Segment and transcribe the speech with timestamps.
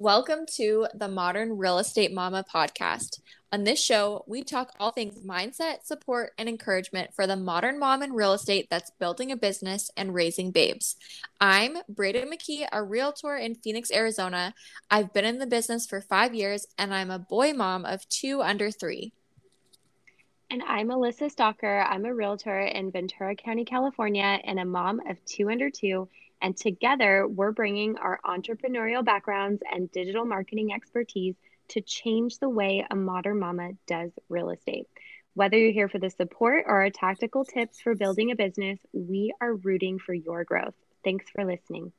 [0.00, 3.18] Welcome to the Modern Real Estate Mama podcast.
[3.50, 8.04] On this show, we talk all things mindset, support, and encouragement for the modern mom
[8.04, 10.94] in real estate that's building a business and raising babes.
[11.40, 14.54] I'm Braiden McKee, a realtor in Phoenix, Arizona.
[14.88, 18.40] I've been in the business for five years, and I'm a boy mom of two
[18.40, 19.12] under three.
[20.48, 21.80] And I'm Alyssa Stalker.
[21.80, 26.08] I'm a realtor in Ventura County, California, and a mom of two under two
[26.40, 31.34] and together, we're bringing our entrepreneurial backgrounds and digital marketing expertise
[31.68, 34.86] to change the way a modern mama does real estate.
[35.34, 39.32] Whether you're here for the support or our tactical tips for building a business, we
[39.40, 40.74] are rooting for your growth.
[41.04, 41.92] Thanks for listening.